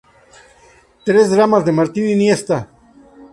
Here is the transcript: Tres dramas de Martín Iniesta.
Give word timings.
Tres 1.07 1.27
dramas 1.33 1.63
de 1.65 1.73
Martín 1.79 2.05
Iniesta. 2.15 2.57